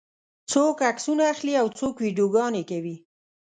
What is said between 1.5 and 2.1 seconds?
او څوک